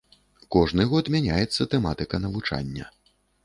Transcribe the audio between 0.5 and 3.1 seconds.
Кожны год мяняецца тэматыка навучання.